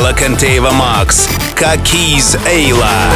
Alok 0.00 0.22
and 0.24 0.42
Ava 0.42 0.72
Max. 0.72 1.26
Car 1.54 1.76
Keys 1.84 2.34
Ayla. 2.48 3.10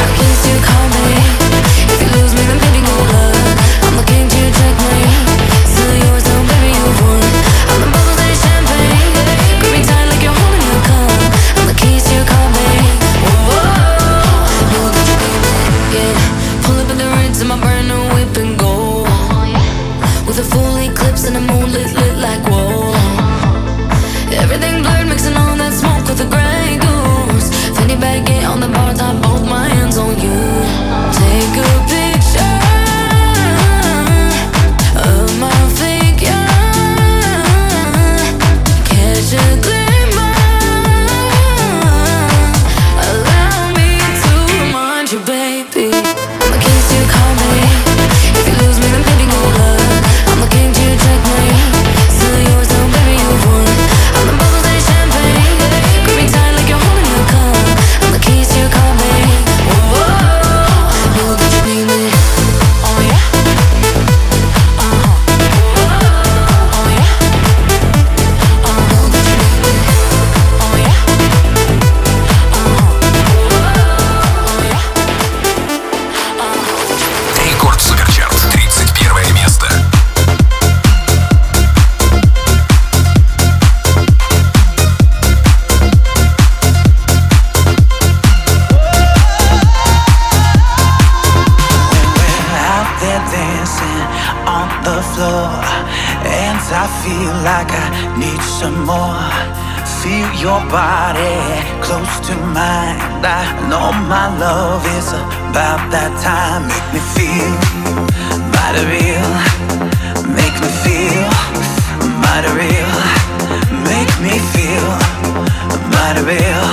reveal. 116.24 116.63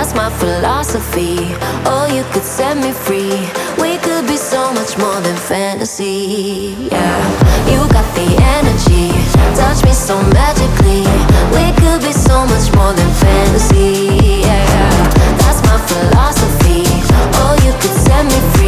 That's 0.00 0.14
my 0.14 0.30
philosophy. 0.30 1.36
Oh, 1.84 2.08
you 2.10 2.24
could 2.32 2.42
set 2.42 2.74
me 2.78 2.90
free. 2.90 3.36
We 3.76 3.98
could 3.98 4.26
be 4.26 4.38
so 4.38 4.72
much 4.72 4.96
more 4.96 5.20
than 5.20 5.36
fantasy. 5.36 6.74
Yeah, 6.90 7.20
you 7.68 7.84
got 7.92 8.08
the 8.16 8.24
energy. 8.56 9.12
Touch 9.60 9.84
me 9.84 9.92
so 9.92 10.16
magically. 10.32 11.04
We 11.52 11.76
could 11.76 12.00
be 12.00 12.14
so 12.14 12.46
much 12.46 12.72
more 12.76 12.94
than 12.94 13.10
fantasy. 13.20 14.40
Yeah, 14.40 14.88
that's 15.36 15.60
my 15.68 15.76
philosophy. 15.90 16.84
Oh, 17.44 17.52
you 17.62 17.72
could 17.72 17.96
set 18.00 18.24
me 18.24 18.40
free. 18.52 18.59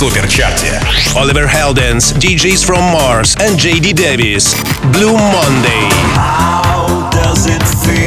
суперчарте. 0.00 0.80
Оливер 1.14 1.46
Хелденс, 1.46 2.12
DJs 2.12 2.64
from 2.64 2.80
Mars 2.90 3.36
and 3.36 3.58
JD 3.58 3.92
Davis. 3.92 4.56
Blue 4.94 5.12
Monday. 5.12 5.90
How 6.16 7.10
does 7.10 7.44
it 7.44 7.62
feel? 7.84 7.99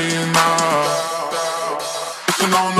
It's 0.00 0.32
now. 0.32 1.28
Putting 2.38 2.77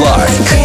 like. 0.00 0.57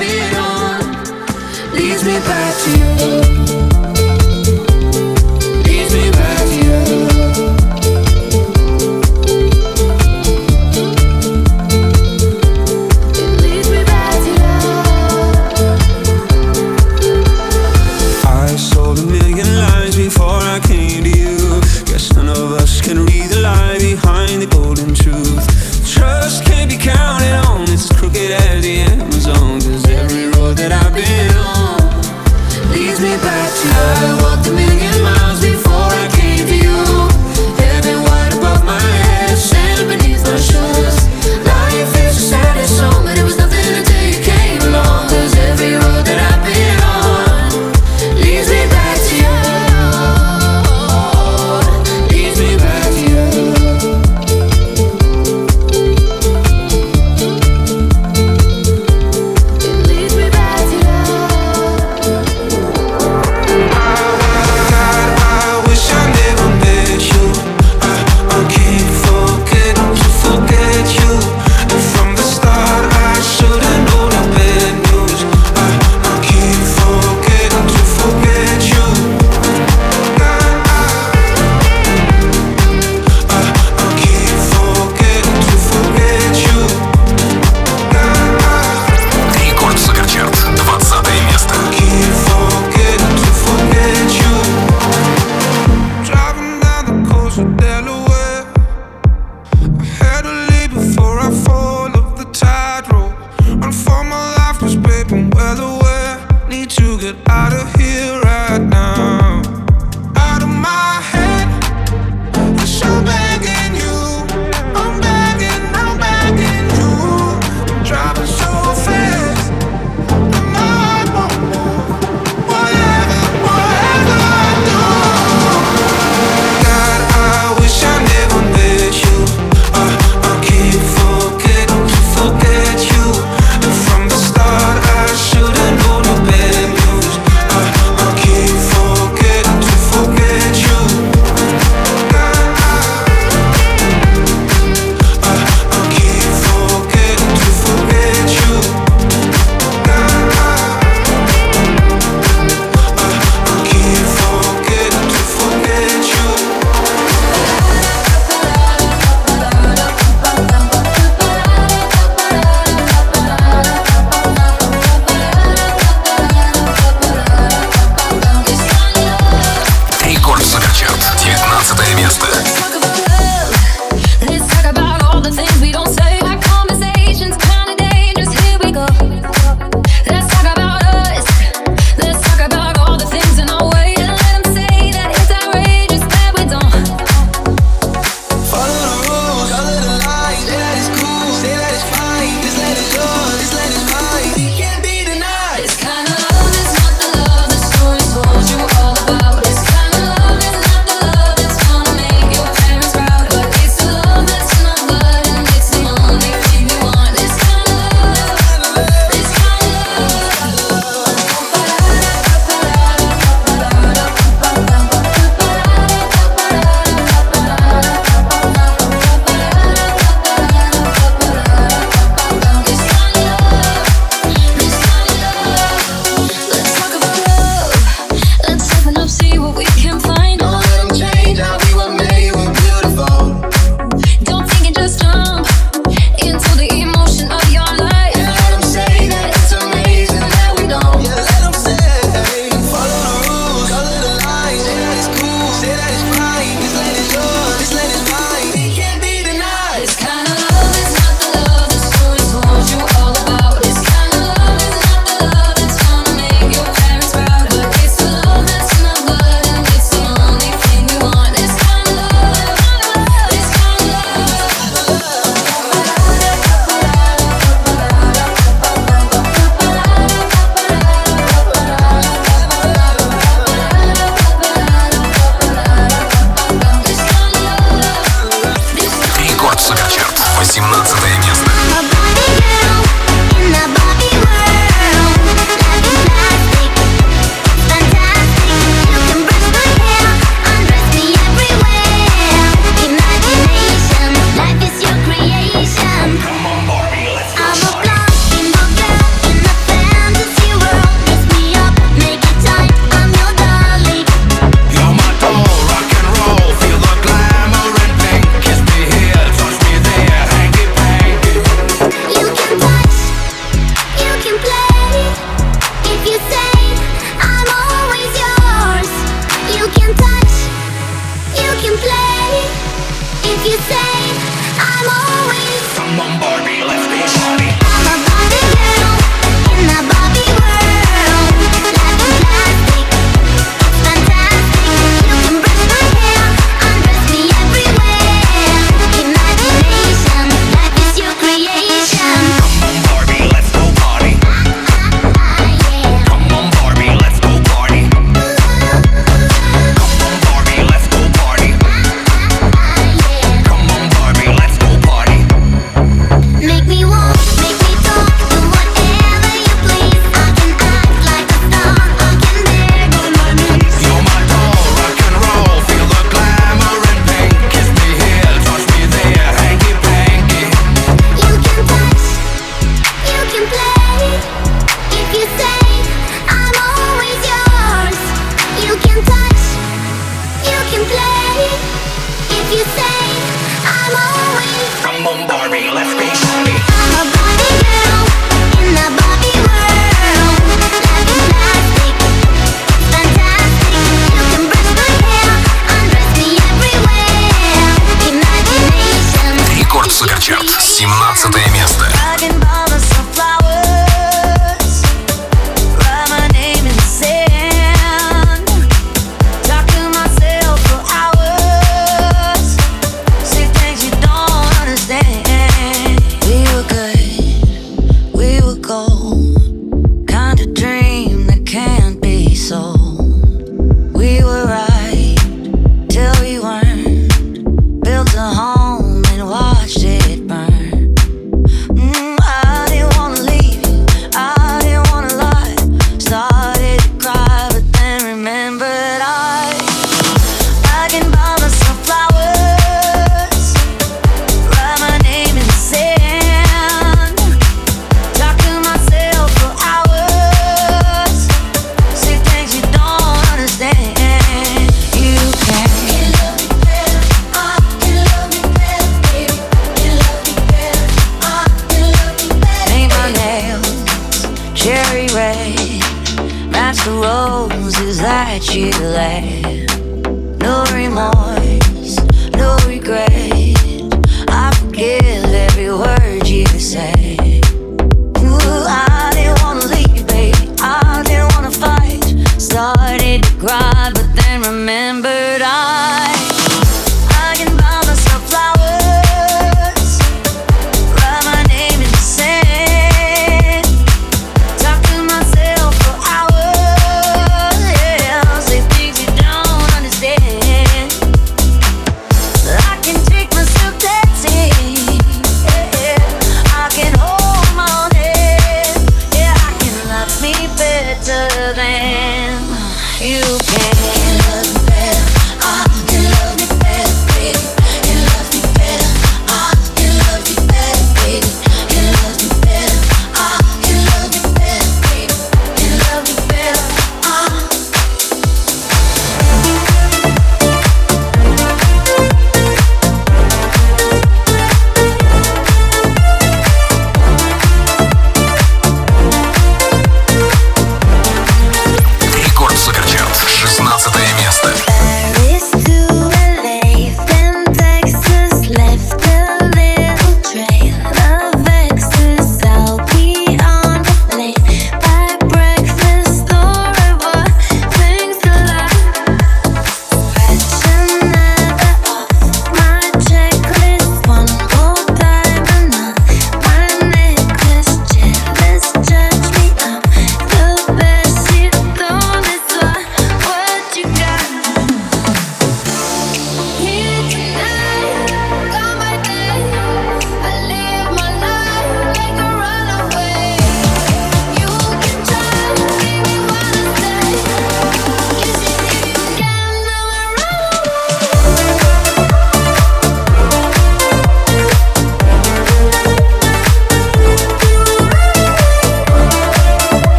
Been 0.00 0.34
on 0.34 0.80
leads 1.74 2.02
me 2.04 2.18
back 2.20 2.54
to 2.64 3.64
you. 3.64 3.69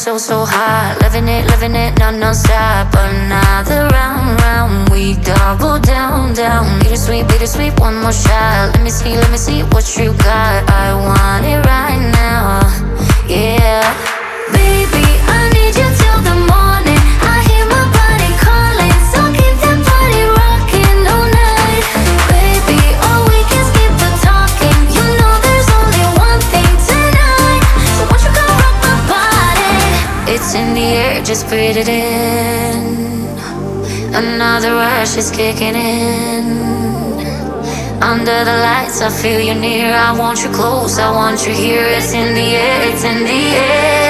so, 0.00 0.16
so 0.16 0.46
hot. 0.46 0.96
Loving 1.02 1.28
it, 1.28 1.46
loving 1.50 1.74
it, 1.74 1.98
not 1.98 2.14
non-stop. 2.14 2.88
Another 2.94 3.86
round, 3.92 4.40
round, 4.40 4.88
we 4.88 5.14
double 5.16 5.78
down, 5.78 6.32
down. 6.32 6.78
Bittersweet, 6.80 7.28
bittersweet, 7.28 7.78
one 7.78 7.96
more 8.00 8.12
shot. 8.12 8.72
Let 8.74 8.82
me 8.82 8.88
see, 8.88 9.14
let 9.14 9.30
me 9.30 9.36
see 9.36 9.60
what 9.62 9.84
you 9.98 10.12
got. 10.24 10.70
I 10.70 10.94
want 10.94 11.44
it 11.44 11.60
right 11.66 12.00
now, 12.16 12.60
yeah. 13.28 14.19
dust 30.50 30.56
in 30.56 30.74
the 30.74 30.80
air, 30.80 31.22
just 31.22 31.48
breathe 31.48 31.76
it 31.76 31.88
in. 31.88 32.98
Another 34.14 34.74
rush 34.74 35.16
is 35.16 35.30
kicking 35.30 35.74
in. 35.74 36.44
Under 38.02 38.44
the 38.44 38.56
lights, 38.62 39.00
I 39.00 39.10
feel 39.10 39.40
you 39.40 39.54
near. 39.54 39.92
I 39.92 40.16
want 40.18 40.42
you 40.42 40.50
close, 40.50 40.98
I 40.98 41.10
want 41.10 41.46
you 41.46 41.52
here. 41.52 41.86
It's 41.86 42.12
in 42.12 42.34
the 42.34 42.40
air, 42.40 42.92
it's 42.92 43.04
in 43.04 43.22
the 43.24 43.56
air. 43.56 44.09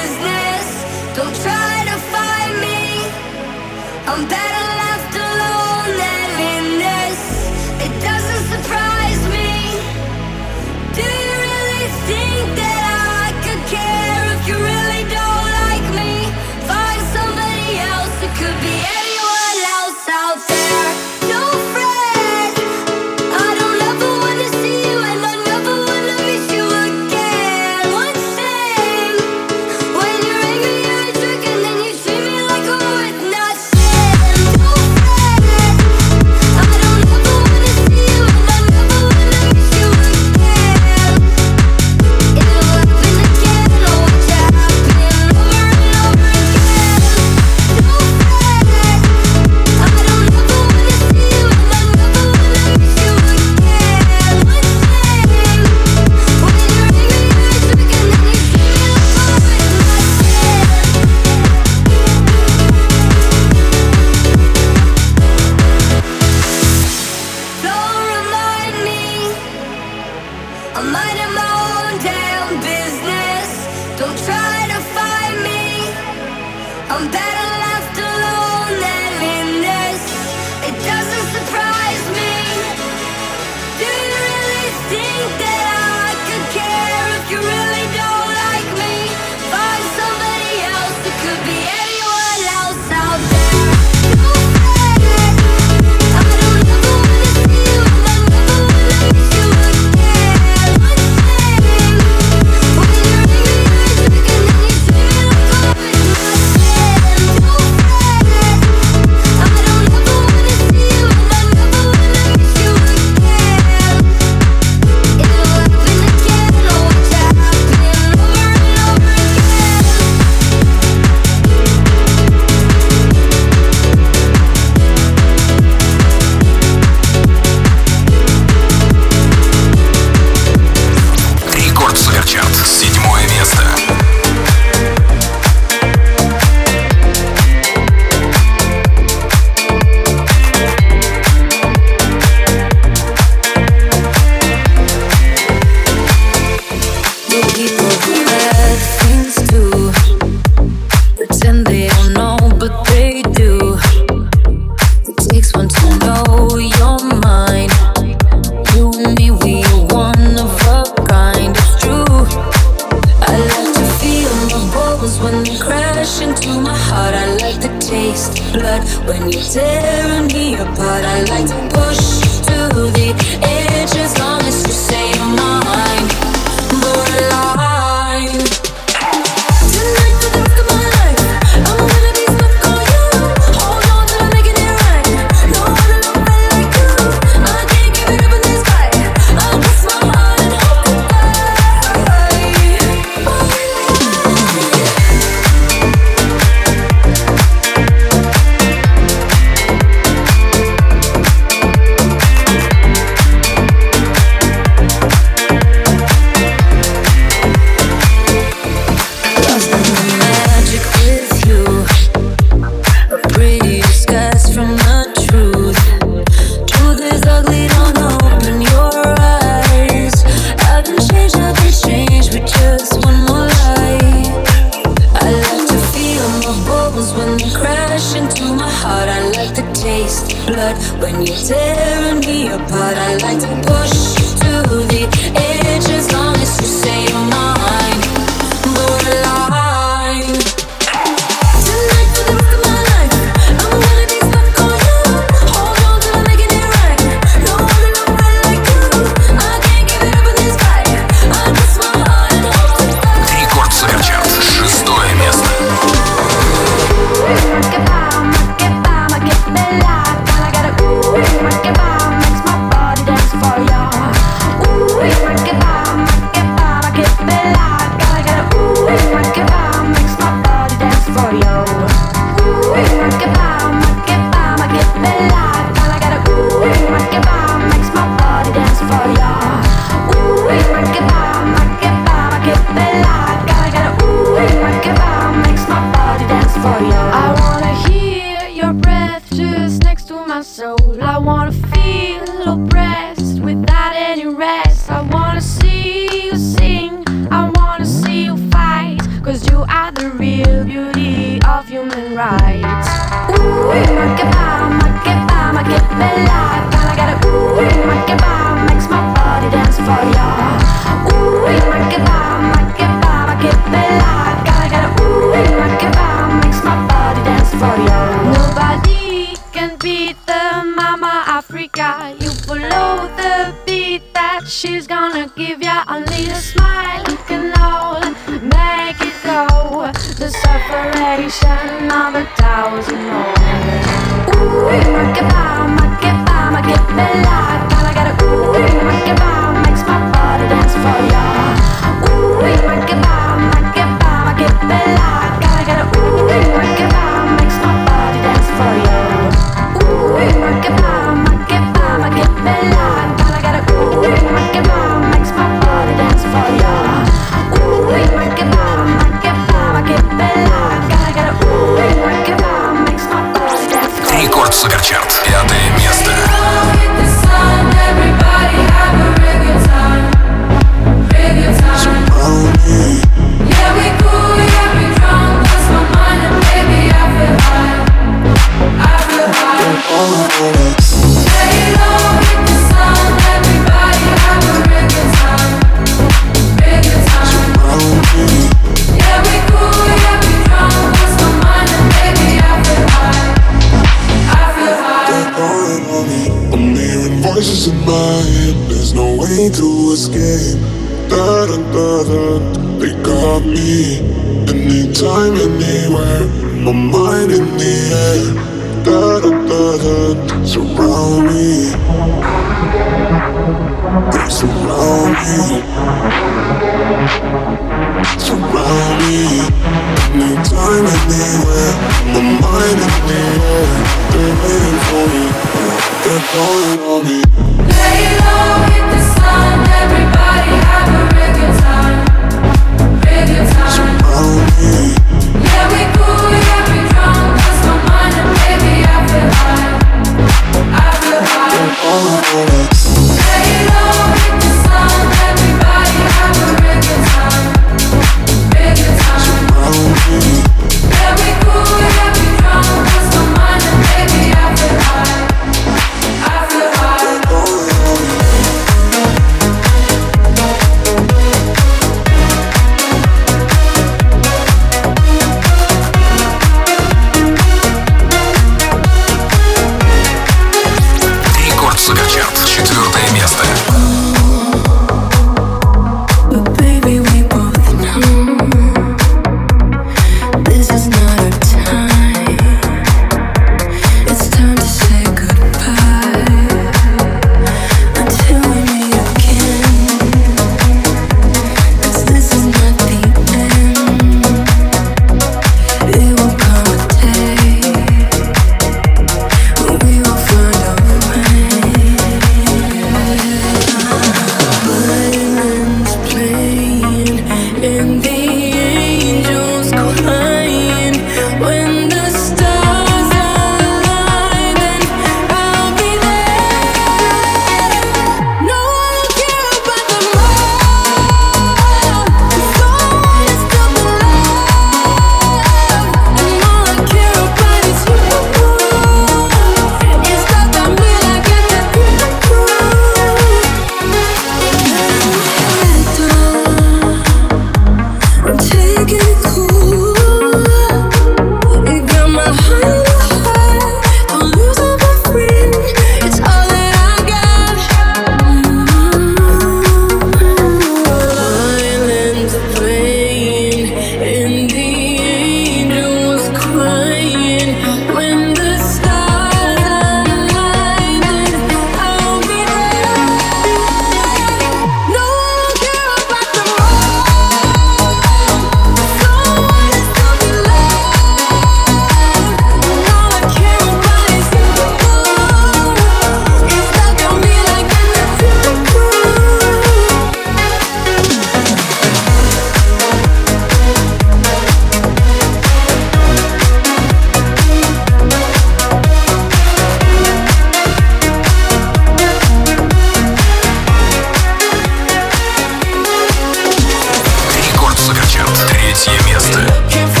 Третье 598.83 598.99
место. 599.05 600.00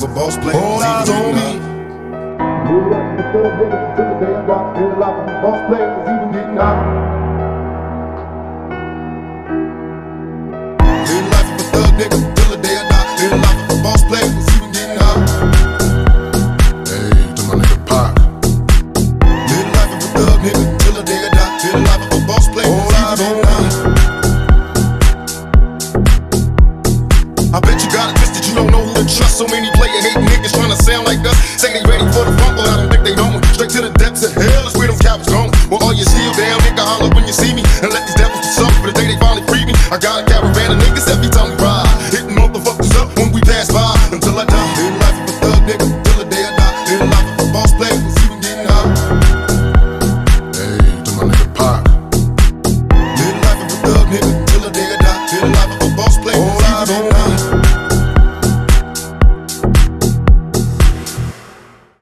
was 0.00 0.10
a 0.10 0.14
boss 0.14 0.36
player. 0.38 0.56
All 0.56 0.82
eyes 0.82 1.10
on 1.10 1.34
me. 1.34 1.58
Boss 5.42 5.68
player 5.68 6.19